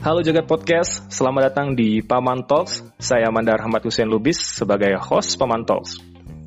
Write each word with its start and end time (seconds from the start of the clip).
Halo 0.00 0.24
Jagat 0.24 0.48
Podcast, 0.48 1.12
selamat 1.12 1.52
datang 1.52 1.76
di 1.76 2.00
Paman 2.00 2.48
Talks. 2.48 2.80
Saya 2.96 3.28
Mandar 3.28 3.60
Ahmad 3.60 3.84
Hussein 3.84 4.08
Lubis 4.08 4.40
sebagai 4.40 4.96
host 4.96 5.36
Paman 5.36 5.68
Talks. 5.68 6.00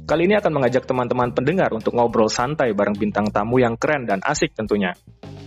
Kali 0.09 0.25
ini 0.25 0.33
akan 0.33 0.57
mengajak 0.57 0.89
teman-teman 0.89 1.37
pendengar 1.37 1.69
untuk 1.69 1.93
ngobrol 1.93 2.33
santai 2.33 2.73
bareng 2.73 2.97
bintang 2.97 3.29
tamu 3.29 3.61
yang 3.61 3.77
keren 3.77 4.09
dan 4.09 4.25
asik 4.25 4.57
tentunya. 4.57 4.97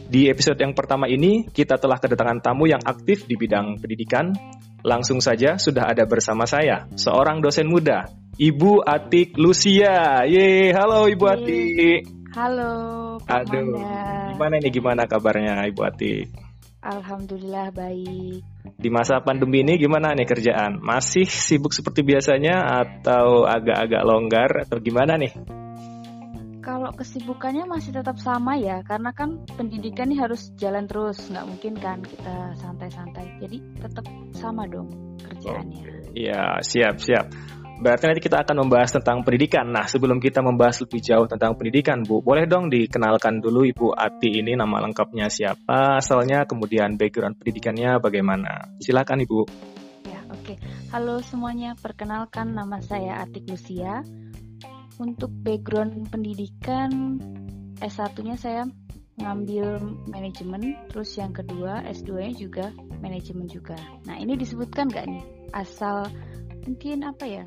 Di 0.06 0.30
episode 0.30 0.54
yang 0.54 0.70
pertama 0.70 1.10
ini, 1.10 1.50
kita 1.50 1.82
telah 1.82 1.98
kedatangan 1.98 2.46
tamu 2.46 2.70
yang 2.70 2.78
aktif 2.86 3.26
di 3.26 3.34
bidang 3.34 3.82
pendidikan. 3.82 4.30
Langsung 4.86 5.18
saja 5.18 5.58
sudah 5.58 5.90
ada 5.90 6.06
bersama 6.06 6.46
saya, 6.46 6.86
seorang 6.94 7.42
dosen 7.42 7.66
muda, 7.66 8.06
Ibu 8.38 8.86
Atik 8.86 9.34
Lucia. 9.34 10.22
Ye, 10.30 10.70
halo 10.70 11.10
Ibu 11.10 11.24
Atik. 11.26 12.06
Halo, 12.38 12.70
Aduh, 13.26 13.82
gimana 14.30 14.62
nih 14.62 14.70
gimana 14.70 15.10
kabarnya 15.10 15.66
Ibu 15.66 15.82
Atik? 15.82 16.45
Alhamdulillah 16.86 17.74
baik. 17.74 18.46
Di 18.78 18.88
masa 18.94 19.18
pandemi 19.18 19.66
ini 19.66 19.74
gimana 19.74 20.14
nih 20.14 20.22
kerjaan? 20.22 20.78
Masih 20.78 21.26
sibuk 21.26 21.74
seperti 21.74 22.06
biasanya 22.06 22.86
atau 22.86 23.42
agak-agak 23.42 24.02
longgar 24.06 24.50
atau 24.62 24.78
gimana 24.78 25.18
nih? 25.18 25.34
Kalau 26.62 26.90
kesibukannya 26.94 27.66
masih 27.66 27.94
tetap 27.94 28.18
sama 28.18 28.58
ya, 28.58 28.82
karena 28.86 29.14
kan 29.14 29.42
pendidikan 29.54 30.10
ini 30.10 30.18
harus 30.18 30.50
jalan 30.58 30.86
terus, 30.86 31.18
nggak 31.30 31.46
mungkin 31.46 31.74
kan 31.78 32.02
kita 32.02 32.58
santai-santai. 32.58 33.38
Jadi 33.42 33.58
tetap 33.82 34.06
sama 34.34 34.66
dong 34.66 34.90
kerjaannya. 35.26 36.14
Iya, 36.14 36.62
siap, 36.62 37.02
siap. 37.02 37.26
Berarti 37.76 38.08
nanti 38.08 38.24
kita 38.24 38.40
akan 38.40 38.64
membahas 38.64 38.96
tentang 38.96 39.20
pendidikan. 39.20 39.68
Nah, 39.68 39.84
sebelum 39.84 40.16
kita 40.16 40.40
membahas 40.40 40.80
lebih 40.80 40.96
jauh 41.04 41.28
tentang 41.28 41.60
pendidikan, 41.60 42.00
Bu, 42.08 42.24
boleh 42.24 42.48
dong 42.48 42.72
dikenalkan 42.72 43.44
dulu 43.44 43.68
Ibu 43.68 43.92
Ati 43.92 44.40
ini 44.40 44.56
nama 44.56 44.80
lengkapnya 44.80 45.28
siapa, 45.28 46.00
asalnya, 46.00 46.48
kemudian 46.48 46.96
background 46.96 47.36
pendidikannya 47.36 48.00
bagaimana. 48.00 48.72
Silakan 48.80 49.28
Ibu. 49.28 49.40
Ya, 50.08 50.24
oke. 50.32 50.56
Halo 50.88 51.20
semuanya, 51.20 51.76
perkenalkan 51.76 52.56
nama 52.56 52.80
saya 52.80 53.20
Atik 53.20 53.44
Lucia. 53.44 54.00
Untuk 54.96 55.28
background 55.44 56.08
pendidikan 56.08 57.20
S1-nya 57.84 58.40
saya 58.40 58.64
ngambil 59.20 59.84
manajemen, 60.08 60.80
terus 60.88 61.12
yang 61.20 61.36
kedua 61.36 61.84
S2-nya 61.92 62.32
juga 62.40 62.66
manajemen 63.04 63.44
juga. 63.44 63.76
Nah, 64.08 64.16
ini 64.16 64.32
disebutkan 64.40 64.88
nggak 64.88 65.04
nih? 65.12 65.24
Asal 65.52 66.08
mungkin 66.64 67.04
apa 67.04 67.28
ya? 67.28 67.44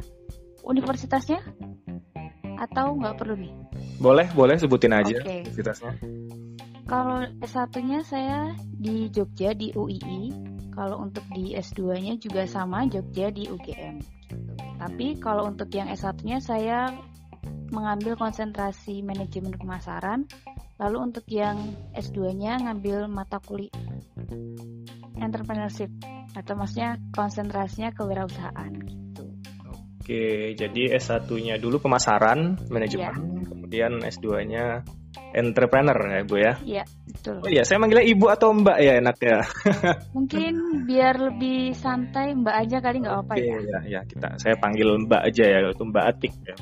Universitasnya? 0.65 1.39
Atau 2.59 2.99
nggak 2.99 3.15
perlu 3.19 3.35
nih? 3.39 3.53
Boleh, 3.99 4.27
boleh 4.31 4.55
sebutin 4.59 4.95
aja 4.95 5.19
Oke. 5.19 5.47
aktivitasnya. 5.47 5.93
Kalau 6.89 7.21
S1-nya 7.39 7.99
saya 8.01 8.55
di 8.73 9.11
Jogja 9.13 9.53
di 9.53 9.69
UII. 9.75 10.49
Kalau 10.73 11.03
untuk 11.03 11.27
di 11.35 11.53
S2-nya 11.59 12.15
juga 12.17 12.47
sama 12.47 12.87
Jogja 12.87 13.29
di 13.29 13.45
UGM. 13.51 13.99
gitu. 13.99 14.09
Tapi 14.79 15.07
kalau 15.19 15.51
untuk 15.51 15.67
yang 15.75 15.91
S1-nya 15.91 16.39
saya 16.39 16.95
mengambil 17.69 18.15
konsentrasi 18.15 19.03
manajemen 19.03 19.53
pemasaran. 19.53 20.25
Lalu 20.79 20.97
untuk 21.11 21.27
yang 21.27 21.59
S2-nya 21.91 22.63
ngambil 22.63 23.11
mata 23.11 23.43
kuliah 23.43 23.75
entrepreneurship 25.19 25.91
atau 26.33 26.55
maksudnya 26.55 26.95
konsentrasinya 27.11 27.91
kewirausahaan. 27.91 28.98
Oke, 30.09 30.57
jadi 30.57 30.97
S1-nya 30.97 31.61
dulu 31.61 31.85
pemasaran, 31.85 32.57
manajemen, 32.73 33.45
kemudian 33.45 34.01
S2-nya 34.01 34.81
entrepreneur 35.37 35.93
ya, 35.93 36.25
Bu 36.25 36.35
ya. 36.41 36.53
Iya, 36.65 36.83
betul. 37.05 37.45
Oh 37.45 37.49
iya, 37.53 37.61
saya 37.61 37.77
manggilnya 37.77 38.09
Ibu 38.09 38.25
atau 38.25 38.49
Mbak 38.49 38.77
ya 38.81 38.93
enak 38.97 39.17
ya. 39.21 39.37
Mungkin 40.17 40.53
biar 40.89 41.13
lebih 41.13 41.77
santai 41.77 42.33
Mbak 42.33 42.55
aja 42.57 42.77
kali 42.81 43.05
nggak 43.05 43.17
apa 43.21 43.33
Oke, 43.37 43.45
ya. 43.45 43.57
ya, 43.61 43.79
ya 43.85 44.01
kita 44.09 44.27
saya 44.41 44.57
panggil 44.57 44.89
Mbak 45.05 45.21
aja 45.29 45.43
ya, 45.45 45.57
itu 45.69 45.83
Mbak 45.85 46.05
Atik 46.09 46.33
ya. 46.41 46.55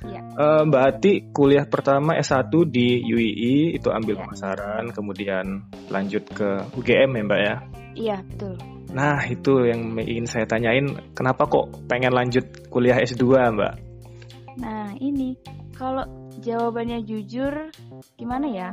Iya. 0.00 0.20
Eh, 0.32 0.62
Mbak 0.64 0.82
Atik 0.88 1.18
kuliah 1.36 1.68
pertama 1.68 2.16
S1 2.16 2.48
di 2.72 3.04
UII 3.04 3.76
itu 3.76 3.92
ambil 3.92 4.16
Iya. 4.16 4.24
pemasaran, 4.24 4.84
kemudian 4.96 5.68
lanjut 5.92 6.24
ke 6.32 6.64
UGM 6.72 7.12
ya 7.12 7.22
Mbak 7.28 7.40
ya. 7.44 7.54
Iya, 7.92 8.16
betul. 8.24 8.75
Nah 8.92 9.18
itu 9.26 9.66
yang 9.66 9.96
ingin 9.98 10.26
saya 10.28 10.46
tanyain, 10.46 10.94
kenapa 11.16 11.46
kok 11.48 11.70
pengen 11.90 12.14
lanjut 12.14 12.70
kuliah 12.70 12.98
S2 13.02 13.24
Mbak? 13.56 13.74
Nah, 14.56 14.96
ini 15.02 15.36
kalau 15.76 16.04
jawabannya 16.40 17.04
jujur 17.04 17.72
gimana 18.16 18.46
ya? 18.48 18.70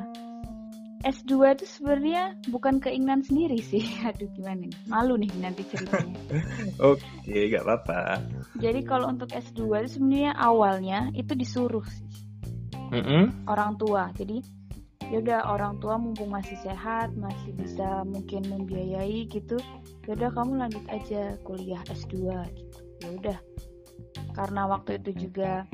S2 1.04 1.60
itu 1.60 1.66
sebenarnya 1.68 2.40
bukan 2.48 2.80
keinginan 2.80 3.20
sendiri 3.20 3.60
sih. 3.60 3.84
Aduh, 4.08 4.32
gimana 4.32 4.64
nih? 4.64 4.74
Malu 4.88 5.20
nih 5.20 5.32
nanti 5.44 5.68
ceritanya. 5.68 6.16
Oke, 6.92 7.52
gak 7.52 7.64
apa-apa. 7.68 8.24
Jadi 8.56 8.80
kalau 8.88 9.12
untuk 9.12 9.28
S2 9.36 9.84
itu 9.84 10.00
sebenarnya 10.00 10.32
awalnya 10.40 11.12
itu 11.12 11.36
disuruh 11.36 11.84
sih 11.84 12.08
Mm-mm. 12.96 13.50
orang 13.52 13.76
tua. 13.76 14.16
Jadi 14.16 14.40
ya 15.14 15.22
udah 15.22 15.40
orang 15.46 15.78
tua 15.78 16.02
mumpung 16.02 16.34
masih 16.34 16.58
sehat, 16.66 17.14
masih 17.14 17.54
bisa 17.54 18.02
mungkin 18.02 18.50
membiayai 18.50 19.30
gitu. 19.30 19.62
Ya 20.10 20.18
udah 20.18 20.34
kamu 20.34 20.58
lanjut 20.58 20.82
aja 20.90 21.38
kuliah 21.46 21.86
S2 21.86 22.34
gitu. 22.58 22.80
Ya 23.06 23.08
udah. 23.22 23.38
Karena 24.34 24.66
waktu 24.66 24.98
itu 24.98 25.30
juga 25.30 25.70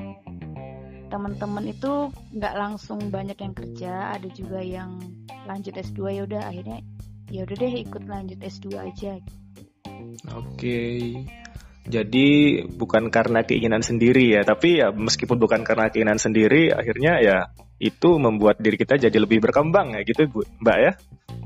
teman-teman 1.08 1.72
itu 1.72 2.12
nggak 2.36 2.54
langsung 2.54 3.00
banyak 3.08 3.40
yang 3.40 3.56
kerja, 3.56 4.12
ada 4.12 4.28
juga 4.28 4.60
yang 4.60 5.00
lanjut 5.48 5.72
S2 5.72 6.20
ya 6.20 6.22
udah 6.28 6.42
akhirnya 6.44 6.84
ya 7.32 7.48
udah 7.48 7.56
deh 7.56 7.74
ikut 7.80 8.04
lanjut 8.04 8.38
S2 8.44 8.76
aja. 8.76 9.16
Oke. 10.36 11.16
Jadi 11.88 12.60
bukan 12.76 13.08
karena 13.08 13.40
keinginan 13.40 13.80
sendiri 13.80 14.36
ya, 14.36 14.44
tapi 14.44 14.84
ya 14.84 14.92
meskipun 14.92 15.40
bukan 15.40 15.64
karena 15.64 15.88
keinginan 15.88 16.20
sendiri, 16.20 16.76
akhirnya 16.76 17.24
ya 17.24 17.36
itu 17.80 18.10
membuat 18.20 18.60
diri 18.60 18.76
kita 18.76 19.00
jadi 19.00 19.16
lebih 19.16 19.40
berkembang 19.40 19.96
ya 19.96 20.04
gitu 20.04 20.28
Bu, 20.28 20.40
Mbak 20.60 20.78
ya. 20.78 20.92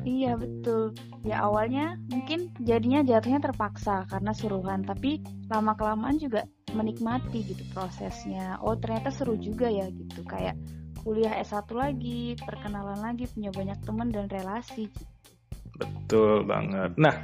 Iya 0.04 0.32
betul. 0.36 0.92
Ya 1.24 1.40
awalnya 1.46 1.96
mungkin 2.12 2.52
jadinya 2.60 3.00
jatuhnya 3.00 3.40
terpaksa 3.40 4.04
karena 4.10 4.36
suruhan, 4.36 4.84
tapi 4.84 5.24
lama 5.48 5.72
kelamaan 5.78 6.20
juga 6.20 6.44
menikmati 6.74 7.40
gitu 7.46 7.64
prosesnya. 7.72 8.60
Oh 8.60 8.76
ternyata 8.76 9.08
seru 9.14 9.38
juga 9.38 9.70
ya 9.70 9.88
gitu. 9.88 10.26
Kayak 10.26 10.58
kuliah 11.00 11.40
S1 11.40 11.70
lagi, 11.72 12.36
perkenalan 12.36 13.00
lagi, 13.00 13.30
punya 13.30 13.48
banyak 13.54 13.78
teman 13.80 14.08
dan 14.12 14.26
relasi. 14.28 14.90
Betul 15.74 16.44
banget. 16.44 16.96
Nah, 17.00 17.14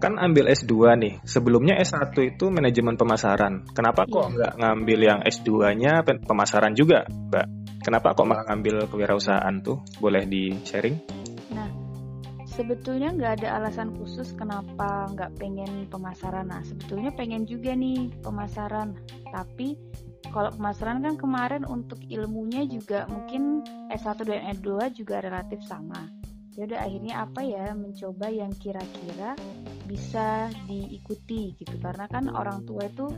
kan 0.00 0.16
ambil 0.16 0.48
S2 0.48 0.96
nih. 0.96 1.14
Sebelumnya 1.28 1.76
S1 1.76 2.16
itu 2.24 2.48
manajemen 2.48 2.96
pemasaran. 2.96 3.68
Kenapa 3.76 4.08
kok 4.08 4.28
Iya. 4.28 4.32
nggak 4.32 4.52
ngambil 4.64 4.98
yang 4.98 5.20
S2-nya 5.24 5.92
pen- 6.08 6.24
pemasaran 6.24 6.72
juga, 6.72 7.04
Mbak? 7.04 7.59
Kenapa 7.80 8.12
kok 8.12 8.28
malah 8.28 8.44
ngambil 8.44 8.92
kewirausahaan 8.92 9.56
tuh? 9.64 9.80
Boleh 10.04 10.28
di-sharing? 10.28 11.00
Nah, 11.56 11.68
sebetulnya 12.44 13.08
nggak 13.16 13.40
ada 13.40 13.56
alasan 13.56 13.96
khusus 13.96 14.36
kenapa 14.36 15.08
nggak 15.16 15.40
pengen 15.40 15.88
pemasaran. 15.88 16.52
Nah, 16.52 16.60
sebetulnya 16.60 17.08
pengen 17.16 17.48
juga 17.48 17.72
nih 17.72 18.12
pemasaran. 18.20 19.00
Tapi 19.32 19.80
kalau 20.28 20.52
pemasaran 20.52 21.00
kan 21.00 21.16
kemarin 21.16 21.64
untuk 21.64 22.04
ilmunya 22.04 22.68
juga 22.68 23.08
mungkin 23.08 23.64
S1 23.88 24.28
dan 24.28 24.44
S2 24.60 24.92
juga 24.92 25.24
relatif 25.24 25.64
sama. 25.64 26.04
Ya 26.60 26.68
udah 26.68 26.84
akhirnya 26.84 27.14
apa 27.24 27.40
ya 27.40 27.72
mencoba 27.72 28.28
yang 28.28 28.52
kira-kira 28.60 29.32
bisa 29.90 30.46
diikuti 30.70 31.58
gitu 31.58 31.74
karena 31.82 32.06
kan 32.06 32.30
orang 32.30 32.62
tua 32.62 32.86
itu 32.86 33.10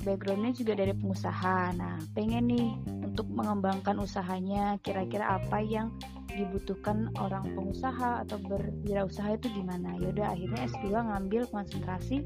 backgroundnya 0.00 0.56
juga 0.56 0.72
dari 0.76 0.96
pengusaha. 0.96 1.76
Nah, 1.76 2.00
pengen 2.16 2.48
nih 2.48 2.68
untuk 3.04 3.28
mengembangkan 3.28 4.00
usahanya 4.00 4.80
kira-kira 4.80 5.36
apa 5.36 5.60
yang 5.60 5.92
dibutuhkan 6.32 7.12
orang 7.20 7.52
pengusaha 7.52 8.24
atau 8.24 8.40
berwirausaha 8.40 9.36
itu 9.36 9.52
gimana? 9.52 9.96
Yaudah 10.00 10.32
akhirnya 10.32 10.60
S2 10.68 10.86
ngambil 10.92 11.42
konsentrasi 11.52 12.24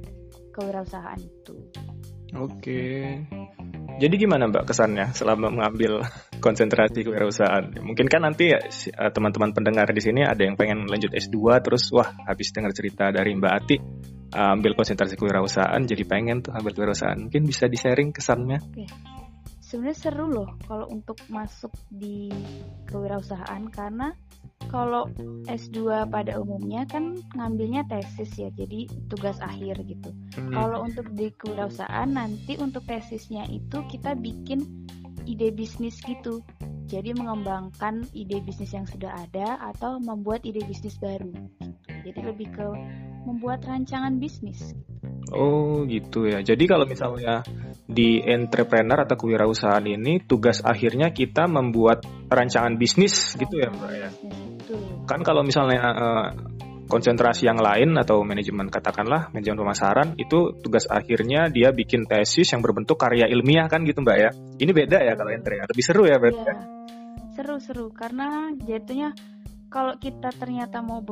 kewirausahaan 0.54 1.18
itu. 1.18 1.54
Oke. 2.38 3.14
Jadi 3.98 4.14
gimana 4.14 4.46
Mbak 4.46 4.70
kesannya 4.70 5.10
selama 5.10 5.50
mengambil 5.50 6.06
konsentrasi 6.40 7.04
kewirausahaan? 7.04 7.78
Mungkin 7.82 8.06
kan 8.06 8.24
nanti 8.24 8.54
ya 8.54 8.60
si- 8.70 8.90
eh, 8.90 9.10
teman-teman 9.12 9.52
pendengar 9.52 9.90
di 9.90 10.02
sini 10.02 10.24
ada 10.24 10.40
yang 10.40 10.56
pengen 10.56 10.86
lanjut 10.88 11.12
S2 11.12 11.36
terus 11.62 11.90
wah 11.94 12.08
habis 12.26 12.50
dengar 12.50 12.72
cerita 12.72 13.10
dari 13.12 13.34
Mbak 13.36 13.52
Ati 13.52 13.76
eh, 14.32 14.50
ambil 14.54 14.72
konsentrasi 14.74 15.14
kewirausahaan 15.18 15.82
jadi 15.84 16.02
pengen 16.06 16.42
tuh 16.42 16.54
ambil 16.54 16.72
kewirausahaan. 16.74 17.18
Mungkin 17.18 17.44
bisa 17.44 17.68
di-sharing 17.68 18.10
kesannya? 18.14 18.58
Sebenarnya 19.68 19.98
seru 20.00 20.24
loh 20.32 20.56
kalau 20.64 20.88
untuk 20.88 21.20
masuk 21.28 21.76
di 21.92 22.32
kewirausahaan 22.88 23.68
karena 23.68 24.16
kalau 24.68 25.08
S2 25.48 26.08
pada 26.12 26.36
umumnya 26.40 26.84
kan 26.84 27.16
ngambilnya 27.36 27.88
tesis 27.88 28.28
ya, 28.36 28.52
jadi 28.52 28.84
tugas 29.08 29.40
akhir 29.40 29.80
gitu. 29.88 30.12
Hmm. 30.36 30.52
Kalau 30.52 30.84
untuk 30.84 31.08
di 31.16 31.32
kewirausahaan 31.32 32.08
nanti 32.08 32.60
untuk 32.60 32.84
tesisnya 32.84 33.48
itu 33.48 33.80
kita 33.88 34.12
bikin 34.16 34.87
ide 35.28 35.52
bisnis 35.52 36.00
gitu. 36.00 36.40
Jadi 36.88 37.12
mengembangkan 37.12 38.08
ide 38.16 38.40
bisnis 38.40 38.72
yang 38.72 38.88
sudah 38.88 39.12
ada 39.12 39.60
atau 39.60 40.00
membuat 40.00 40.48
ide 40.48 40.64
bisnis 40.64 40.96
baru. 40.96 41.28
Jadi 42.08 42.20
lebih 42.24 42.48
ke 42.48 42.68
membuat 43.28 43.68
rancangan 43.68 44.16
bisnis. 44.16 44.72
Oh 45.28 45.84
gitu 45.84 46.24
ya. 46.24 46.40
Jadi 46.40 46.64
kalau 46.64 46.88
misalnya 46.88 47.44
di 47.84 48.24
entrepreneur 48.24 49.04
atau 49.04 49.16
kewirausahaan 49.20 49.84
ini 49.84 50.24
tugas 50.24 50.64
akhirnya 50.64 51.12
kita 51.12 51.44
membuat 51.44 52.08
rancangan 52.32 52.80
bisnis 52.80 53.36
gitu 53.36 53.60
ya 53.60 53.68
mbak 53.68 53.92
ya. 53.92 54.08
Kan 55.04 55.20
kalau 55.24 55.44
misalnya 55.44 55.80
uh, 55.80 56.28
konsentrasi 56.88 57.46
yang 57.46 57.60
lain 57.60 57.94
atau 58.00 58.24
manajemen 58.24 58.72
katakanlah 58.72 59.28
manajemen 59.30 59.60
pemasaran 59.60 60.08
itu 60.16 60.56
tugas 60.64 60.88
akhirnya 60.88 61.52
dia 61.52 61.70
bikin 61.70 62.08
tesis 62.08 62.48
yang 62.50 62.64
berbentuk 62.64 62.96
karya 62.96 63.28
ilmiah 63.28 63.68
kan 63.68 63.84
gitu 63.84 64.00
mbak 64.00 64.16
ya. 64.16 64.30
Ini 64.34 64.72
beda 64.72 64.98
ya 65.04 65.12
kalau 65.14 65.30
entre 65.30 65.60
lebih 65.62 65.84
seru 65.84 66.08
ya 66.08 66.16
berarti. 66.16 66.42
Ya. 66.42 66.56
Seru-seru 67.38 67.94
karena 67.94 68.50
jatuhnya 68.58 69.14
kalau 69.68 69.94
kita 70.00 70.32
ternyata 70.32 70.80
mau 70.80 71.04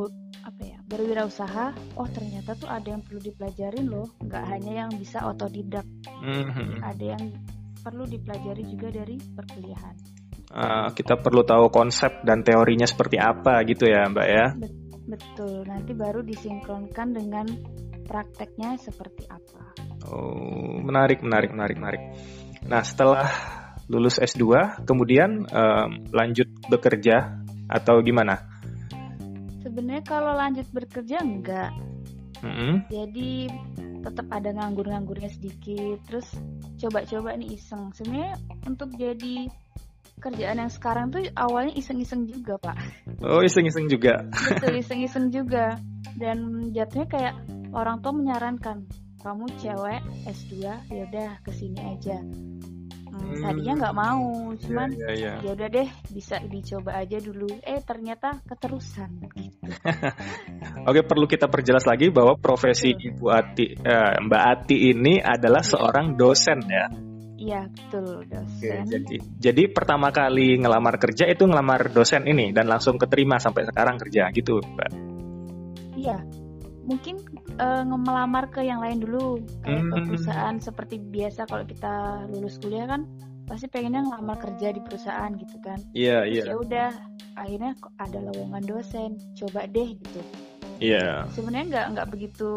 apa 0.47 0.63
ya 0.65 0.79
berwirausaha 0.89 1.77
oh 2.01 2.09
ternyata 2.09 2.57
tuh 2.57 2.73
ada 2.73 2.97
yang 2.97 3.05
perlu 3.05 3.21
dipelajarin 3.21 3.87
loh 3.87 4.17
nggak 4.25 4.45
hanya 4.49 4.73
yang 4.87 4.91
bisa 4.97 5.27
otodidak 5.29 5.85
mm-hmm. 6.07 6.81
ada 6.81 7.05
yang 7.19 7.25
perlu 7.85 8.09
dipelajari 8.09 8.65
juga 8.65 8.89
dari 8.95 9.19
perkuliahan 9.19 9.95
uh, 10.55 10.89
kita 10.95 11.19
perlu 11.21 11.43
tahu 11.43 11.69
konsep 11.69 12.23
dan 12.23 12.47
teorinya 12.47 12.87
seperti 12.87 13.19
apa 13.21 13.61
gitu 13.67 13.91
ya 13.91 14.07
mbak 14.07 14.27
ya 14.31 14.47
betul 14.55 14.86
nanti 15.67 15.93
baru 15.95 16.21
disinkronkan 16.23 17.15
dengan 17.15 17.47
prakteknya 18.07 18.79
seperti 18.79 19.27
apa. 19.31 19.63
Oh 20.07 20.79
menarik 20.83 21.23
menarik 21.23 21.51
menarik 21.51 21.77
menarik. 21.79 22.03
Nah 22.67 22.83
setelah 22.83 23.27
lulus 23.87 24.19
S2 24.19 24.83
kemudian 24.87 25.47
um, 25.47 25.91
lanjut 26.11 26.51
bekerja 26.71 27.39
atau 27.67 28.03
gimana? 28.03 28.43
Sebenarnya 29.63 30.05
kalau 30.07 30.33
lanjut 30.35 30.67
bekerja 30.71 31.23
enggak. 31.23 31.73
Mm-hmm. 32.37 32.93
jadi 32.93 33.49
tetap 34.05 34.29
ada 34.29 34.53
nganggur-nganggurnya 34.55 35.33
sedikit. 35.33 35.99
Terus 36.07 36.29
coba-coba 36.79 37.35
nih 37.35 37.59
iseng. 37.59 37.91
Sebenarnya 37.97 38.39
untuk 38.69 38.93
jadi 38.95 39.51
kerjaan 40.21 40.59
yang 40.59 40.73
sekarang 40.73 41.13
tuh 41.13 41.23
awalnya 41.37 41.77
iseng-iseng 41.77 42.25
juga 42.25 42.57
pak 42.59 42.77
oh 43.23 43.45
iseng-iseng 43.45 43.87
juga 43.87 44.25
betul 44.33 44.75
iseng-iseng 44.83 45.29
juga 45.29 45.77
dan 46.17 46.71
jatuhnya 46.73 47.07
kayak 47.07 47.35
orang 47.77 48.01
tua 48.01 48.13
menyarankan 48.17 48.89
kamu 49.21 49.45
cewek 49.59 50.01
S2 50.25 50.53
yaudah 50.89 51.43
ke 51.43 51.51
sini 51.53 51.81
aja 51.83 52.23
hmm. 52.23 53.43
tadinya 53.43 53.75
nggak 53.85 53.97
mau 53.97 54.53
iya, 54.53 54.59
cuman 54.63 54.89
yeah, 54.93 55.01
yeah, 55.13 55.15
yeah. 55.19 55.37
ya 55.45 55.51
udah 55.57 55.69
deh 55.73 55.89
bisa 56.13 56.37
dicoba 56.47 56.91
aja 57.01 57.19
dulu 57.21 57.49
eh 57.65 57.81
ternyata 57.83 58.41
keterusan 58.45 59.11
gitu 59.35 59.67
oke 60.89 61.01
perlu 61.05 61.27
kita 61.27 61.49
perjelas 61.49 61.85
lagi 61.89 62.13
bahwa 62.13 62.37
profesi 62.39 62.95
betul. 62.95 63.07
ibu 63.13 63.27
Ati 63.33 63.67
eh, 63.77 64.15
Mbak 64.21 64.43
Ati 64.47 64.77
ini 64.95 65.19
adalah 65.19 65.63
iya. 65.65 65.71
seorang 65.75 66.07
dosen 66.15 66.61
ya 66.69 66.87
Iya 67.37 67.69
betul 67.69 68.25
dosen. 68.33 68.85
Oke, 68.85 68.89
jadi 68.89 69.17
jadi 69.37 69.63
pertama 69.69 70.09
kali 70.09 70.57
ngelamar 70.57 70.97
kerja 70.97 71.29
itu 71.29 71.45
ngelamar 71.45 71.93
dosen 71.93 72.25
ini 72.25 72.51
dan 72.51 72.65
langsung 72.65 72.97
keterima 72.97 73.37
sampai 73.37 73.69
sekarang 73.69 74.01
kerja 74.01 74.33
gitu, 74.33 74.65
Mbak. 74.65 74.91
Iya, 75.97 76.17
mungkin 76.87 77.21
uh, 77.59 77.83
melamar 77.85 78.49
ke 78.49 78.63
yang 78.63 78.79
lain 78.79 79.03
dulu 79.03 79.43
kayak 79.67 79.83
hmm. 79.85 80.07
perusahaan 80.07 80.57
seperti 80.63 81.03
biasa 81.03 81.51
kalau 81.51 81.67
kita 81.67 82.25
lulus 82.31 82.63
kuliah 82.63 82.87
kan 82.87 83.05
pasti 83.47 83.67
pengennya 83.71 84.07
ngelamar 84.07 84.39
kerja 84.39 84.75
di 84.75 84.81
perusahaan 84.83 85.31
gitu 85.39 85.59
kan 85.63 85.79
iya 85.95 86.23
yeah, 86.23 86.23
iya 86.27 86.43
yeah. 86.43 86.47
ya 86.51 86.55
udah 86.59 86.91
akhirnya 87.37 87.73
ada 88.01 88.19
lowongan 88.33 88.65
dosen 88.65 89.11
coba 89.37 89.69
deh 89.69 89.93
gitu. 89.99 90.21
Yeah. 90.77 91.29
Sebenarnya 91.33 91.67
nggak 91.73 91.87
nggak 91.97 92.09
begitu 92.13 92.51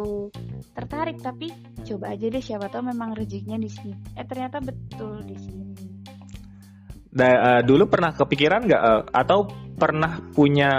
tertarik 0.76 1.18
tapi 1.24 1.52
coba 1.88 2.16
aja 2.16 2.26
deh 2.28 2.44
siapa 2.44 2.68
tahu 2.68 2.92
memang 2.92 3.16
rezekinya 3.16 3.60
di 3.60 3.70
sini. 3.72 3.96
Eh 4.16 4.26
ternyata 4.28 4.60
betul 4.60 5.24
di 5.24 5.38
sini. 5.40 5.66
Da, 7.10 7.26
uh, 7.26 7.62
dulu 7.66 7.90
pernah 7.90 8.14
kepikiran 8.14 8.70
nggak 8.70 8.84
uh, 8.86 9.02
atau 9.10 9.50
pernah 9.80 10.22
punya 10.36 10.70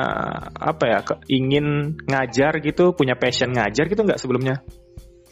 apa 0.55 0.85
ya 0.87 0.99
ke, 1.03 1.15
ingin 1.33 1.97
ngajar 2.07 2.61
gitu 2.63 2.93
punya 2.95 3.17
passion 3.17 3.51
ngajar 3.51 3.89
gitu 3.89 4.05
nggak 4.05 4.21
sebelumnya 4.21 4.63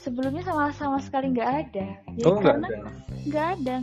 sebelumnya 0.01 0.43
sama 0.43 0.73
sama 0.73 0.99
sekali 1.05 1.37
nggak 1.37 1.51
ada 1.69 1.87
ya, 2.17 2.25
oh, 2.25 2.41
karena 2.41 2.69
nggak 3.29 3.47
ada 3.61 3.77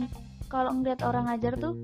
kalau 0.46 0.70
ngeliat 0.74 1.02
orang 1.02 1.30
ngajar 1.30 1.58
tuh 1.58 1.74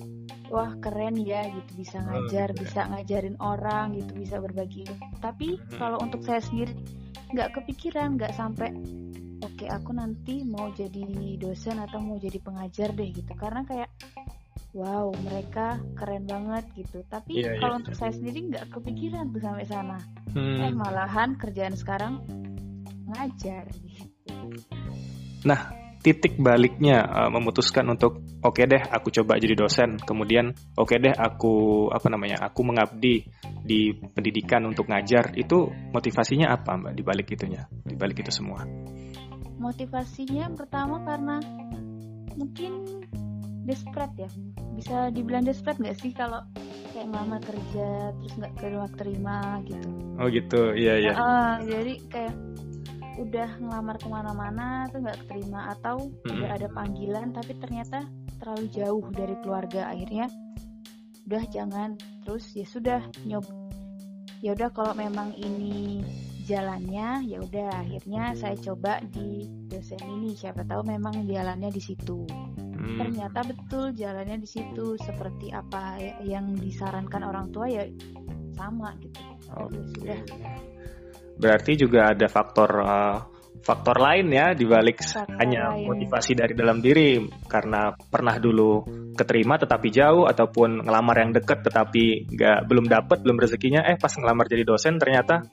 wah 0.52 0.72
keren 0.84 1.16
ya 1.16 1.48
gitu 1.48 1.80
bisa 1.80 1.96
oh, 1.98 2.04
ngajar 2.04 2.52
oh, 2.52 2.56
bisa 2.60 2.80
ngajarin 2.92 3.36
orang 3.40 3.96
gitu 3.96 4.12
bisa 4.12 4.36
berbagi 4.36 4.84
tapi 5.24 5.56
hmm. 5.56 5.80
kalau 5.80 5.96
untuk 6.04 6.20
saya 6.20 6.44
sendiri 6.44 6.76
nggak 7.32 7.56
kepikiran 7.56 8.20
nggak 8.20 8.36
sampai 8.36 8.68
oke 9.40 9.56
okay, 9.56 9.68
aku 9.72 9.96
nanti 9.96 10.44
mau 10.44 10.68
jadi 10.76 11.40
dosen 11.40 11.80
atau 11.80 11.98
mau 12.04 12.20
jadi 12.20 12.36
pengajar 12.44 12.92
deh 12.92 13.08
gitu 13.08 13.32
karena 13.32 13.64
kayak 13.64 13.88
wow 14.76 15.08
mereka 15.24 15.80
keren 15.96 16.28
banget 16.28 16.64
gitu 16.76 17.00
tapi 17.08 17.40
yeah, 17.40 17.56
iya. 17.56 17.60
kalau 17.60 17.74
yeah. 17.76 17.80
untuk 17.80 17.94
saya 17.96 18.12
sendiri 18.12 18.38
nggak 18.52 18.66
kepikiran 18.68 19.32
tuh 19.32 19.40
sampai 19.40 19.64
sana 19.64 19.98
hmm. 20.36 20.60
eh 20.68 20.72
malahan 20.76 21.36
kerjaan 21.40 21.76
sekarang 21.76 22.20
ngajar 23.08 23.64
gitu 23.72 24.36
nah 25.48 25.81
titik 26.02 26.34
baliknya 26.43 27.06
uh, 27.06 27.31
memutuskan 27.31 27.87
untuk 27.87 28.19
oke 28.43 28.58
okay 28.58 28.66
deh 28.66 28.82
aku 28.82 29.14
coba 29.14 29.38
jadi 29.38 29.54
dosen. 29.54 30.02
Kemudian 30.02 30.50
oke 30.75 30.90
okay 30.90 30.99
deh 30.99 31.14
aku 31.14 31.87
apa 31.94 32.10
namanya 32.10 32.43
aku 32.43 32.66
mengabdi 32.66 33.22
di 33.62 33.94
pendidikan 33.94 34.66
untuk 34.66 34.90
ngajar. 34.90 35.31
Itu 35.38 35.70
motivasinya 35.94 36.50
apa 36.50 36.75
mbak 36.75 36.93
di 36.99 37.02
balik 37.06 37.31
itunya 37.31 37.70
di 37.87 37.94
balik 37.94 38.26
itu 38.26 38.34
semua? 38.34 38.66
Motivasinya 39.62 40.50
pertama 40.58 41.06
karena 41.06 41.38
mungkin 42.34 42.82
desperate 43.62 44.26
ya. 44.26 44.31
Bisa 44.75 45.14
dibilang 45.14 45.46
desperate 45.46 45.78
nggak 45.78 45.96
sih 46.02 46.10
kalau 46.10 46.43
kayak 46.90 47.08
mama 47.08 47.38
kerja 47.38 48.10
terus 48.19 48.34
nggak 48.43 48.55
terima 48.58 48.87
terima 48.98 49.37
gitu? 49.70 49.88
Oh 50.19 50.26
gitu 50.26 50.62
iya 50.75 50.98
iya. 50.98 51.12
Uh, 51.14 51.55
jadi 51.62 51.94
kayak 52.10 52.34
udah 53.20 53.60
ngelamar 53.60 53.96
ke 54.00 54.08
mana-mana 54.08 54.88
tuh 54.88 55.04
nggak 55.04 55.28
terima 55.28 55.72
atau 55.76 56.08
mm-hmm. 56.08 56.32
udah 56.32 56.50
ada 56.56 56.68
panggilan 56.72 57.28
tapi 57.36 57.52
ternyata 57.60 58.08
terlalu 58.40 58.66
jauh 58.72 59.04
dari 59.12 59.36
keluarga. 59.44 59.92
Akhirnya 59.92 60.26
udah 61.28 61.44
jangan. 61.52 61.98
Terus 62.24 62.44
ya 62.56 62.66
sudah 62.66 63.00
nyob 63.28 63.44
ya 64.42 64.58
udah 64.58 64.74
kalau 64.74 64.92
memang 64.98 65.31
ini 65.38 66.02
jalannya 66.42 67.22
ya 67.31 67.38
udah 67.38 67.86
akhirnya 67.86 68.34
saya 68.34 68.58
coba 68.58 68.98
di 69.12 69.46
dosen 69.69 70.00
ini. 70.02 70.34
Siapa 70.34 70.64
tahu 70.66 70.82
memang 70.86 71.26
jalannya 71.28 71.70
di 71.70 71.82
situ. 71.82 72.24
Hmm. 72.82 72.98
ternyata 72.98 73.46
betul 73.46 73.94
jalannya 73.94 74.42
di 74.42 74.48
situ. 74.48 74.98
Seperti 74.98 75.54
apa 75.54 76.02
yang 76.26 76.58
disarankan 76.58 77.22
orang 77.22 77.54
tua 77.54 77.70
ya 77.70 77.86
sama 78.58 78.94
gitu. 78.98 79.20
Okay. 79.52 79.82
sudah 79.94 80.20
berarti 81.39 81.72
juga 81.77 82.12
ada 82.12 82.27
faktor 82.29 82.70
uh, 82.82 83.19
faktor 83.62 83.96
lain 84.03 84.27
ya 84.34 84.53
dibalik 84.58 84.98
hanya 85.39 85.72
lain. 85.72 85.86
motivasi 85.86 86.34
dari 86.34 86.53
dalam 86.53 86.82
diri 86.82 87.22
karena 87.46 87.94
pernah 87.94 88.36
dulu 88.43 88.82
keterima 89.15 89.55
tetapi 89.56 89.89
jauh 89.94 90.27
ataupun 90.27 90.82
ngelamar 90.82 91.17
yang 91.22 91.31
deket 91.31 91.62
tetapi 91.62 92.27
nggak 92.27 92.58
belum 92.67 92.91
dapet 92.91 93.22
belum 93.22 93.39
rezekinya 93.39 93.86
eh 93.86 93.96
pas 93.96 94.10
ngelamar 94.19 94.51
jadi 94.51 94.67
dosen 94.67 94.98
ternyata 94.98 95.46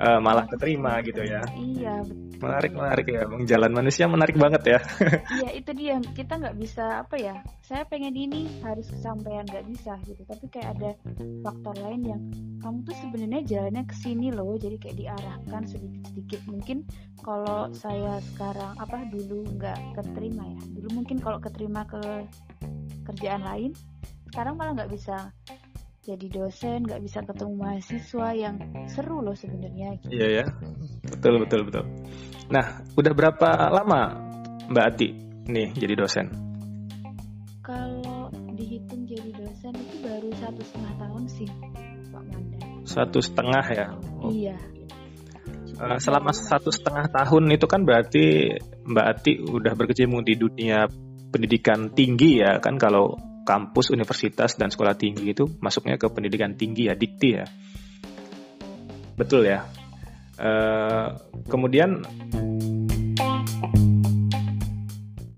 uh, 0.00 0.20
malah 0.20 0.46
keterima 0.48 1.00
gitu 1.04 1.22
ya. 1.24 1.42
Iya 1.56 2.04
betul. 2.04 2.24
Menarik 2.36 2.72
menarik 2.76 3.06
ya, 3.08 3.22
bang 3.24 3.44
jalan 3.48 3.72
manusia 3.72 4.04
menarik 4.04 4.36
banget 4.36 4.62
ya. 4.76 4.78
iya 5.40 5.50
itu 5.56 5.70
dia 5.72 5.96
kita 6.12 6.36
nggak 6.36 6.56
bisa 6.56 7.04
apa 7.04 7.16
ya. 7.16 7.34
Saya 7.64 7.82
pengen 7.88 8.12
ini 8.12 8.46
harus 8.60 8.88
kesampaian 8.92 9.44
nggak 9.48 9.66
bisa 9.68 9.96
gitu. 10.04 10.22
Tapi 10.28 10.46
kayak 10.52 10.68
ada 10.78 10.90
faktor 11.40 11.74
lain 11.80 12.02
yang 12.04 12.22
kamu 12.60 12.78
tuh 12.84 12.96
sebenarnya 13.00 13.42
jalannya 13.44 13.84
ke 13.88 13.94
sini 13.96 14.28
loh. 14.32 14.54
Jadi 14.60 14.76
kayak 14.76 14.96
diarahkan 15.00 15.62
sedikit 15.64 16.02
sedikit. 16.12 16.40
Mungkin 16.48 16.78
kalau 17.24 17.72
saya 17.72 18.20
sekarang 18.32 18.76
apa 18.76 19.08
dulu 19.08 19.44
nggak 19.56 19.96
keterima 19.96 20.44
ya. 20.44 20.60
Dulu 20.76 20.88
mungkin 21.02 21.16
kalau 21.20 21.40
keterima 21.40 21.88
ke 21.88 22.00
kerjaan 23.06 23.46
lain, 23.46 23.70
sekarang 24.32 24.58
malah 24.58 24.82
nggak 24.82 24.92
bisa 24.92 25.30
jadi 26.06 26.26
dosen 26.30 26.86
nggak 26.86 27.02
bisa 27.02 27.18
ketemu 27.26 27.54
mahasiswa 27.58 28.28
yang 28.30 28.56
seru 28.86 29.18
loh 29.26 29.34
sebenarnya 29.34 29.98
gitu. 29.98 30.14
iya 30.14 30.28
ya. 30.42 30.44
Betul 31.02 31.42
betul 31.42 31.66
betul. 31.66 31.82
Nah 32.46 32.86
udah 32.94 33.12
berapa 33.12 33.50
lama 33.74 34.14
mbak 34.70 34.84
Ati 34.94 35.08
nih 35.50 35.74
jadi 35.74 35.98
dosen? 35.98 36.30
Kalau 37.66 38.30
dihitung 38.54 39.02
jadi 39.10 39.34
dosen 39.34 39.74
itu 39.74 39.96
baru 40.06 40.30
satu 40.38 40.62
setengah 40.62 40.94
tahun 40.94 41.24
sih 41.26 41.48
pak 42.14 42.22
Manda. 42.22 42.58
Satu 42.86 43.18
setengah 43.18 43.64
ya? 43.74 43.86
Oh. 44.22 44.30
iya. 44.30 44.56
Uh, 45.76 45.98
selama 45.98 46.30
satu 46.30 46.70
setengah 46.70 47.10
tahun 47.10 47.52
itu 47.52 47.66
kan 47.68 47.84
berarti 47.84 48.56
Mbak 48.88 49.06
Ati 49.12 49.32
udah 49.44 49.76
berkecimpung 49.76 50.24
di 50.24 50.32
dunia 50.32 50.88
pendidikan 51.28 51.92
tinggi 51.92 52.40
ya 52.40 52.56
kan? 52.64 52.80
Kalau 52.80 53.12
kampus, 53.46 53.94
universitas, 53.94 54.58
dan 54.58 54.74
sekolah 54.74 54.98
tinggi 54.98 55.30
itu 55.30 55.46
masuknya 55.62 55.94
ke 55.94 56.10
pendidikan 56.10 56.58
tinggi 56.58 56.90
ya, 56.90 56.98
dikti 56.98 57.28
ya. 57.38 57.46
Betul 59.14 59.46
ya. 59.46 59.62
Uh, 60.36 61.16
kemudian 61.48 62.04